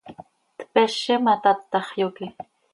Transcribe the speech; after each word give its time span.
Tpezi 0.57 1.15
ma, 1.23 1.33
tatax, 1.43 1.85
yoque. 1.99 2.27